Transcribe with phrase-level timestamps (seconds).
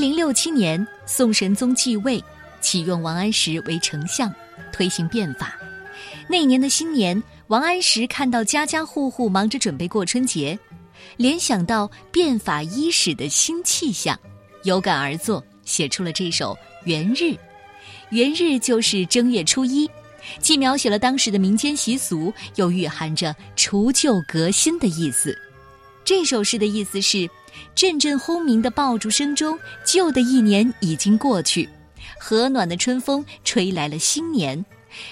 [0.00, 2.24] 零六七年，宋神宗继位，
[2.62, 4.34] 启用王安石为丞相，
[4.72, 5.54] 推行变法。
[6.26, 10.58] 那年的新年，王安石看到家家户户忙着准备过春节，
[11.18, 14.18] 联想到变法伊始的新气象，
[14.62, 16.54] 有感而作，写出了这首
[16.84, 17.24] 《元日》。
[18.08, 19.86] 元日就是正月初一，
[20.38, 25.38] 既描写了当时的民间习俗，又蕴含着除旧革新的意思。
[26.04, 27.28] 这首诗的意思是。
[27.74, 31.68] 阵阵轰鸣的爆竹声中，旧的一年已经过去，
[32.18, 34.64] 和暖的春风吹来了新年，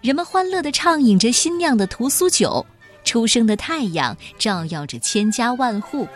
[0.00, 2.64] 人们欢乐地畅饮着新酿的屠苏酒，
[3.04, 6.08] 初升的太阳照耀着千家万户，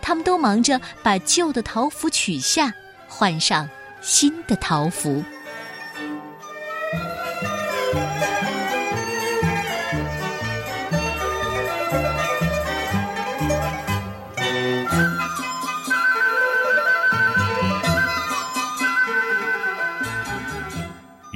[0.00, 2.72] 他们都忙着把旧的桃符取下，
[3.06, 3.68] 换上
[4.00, 5.22] 新的桃符。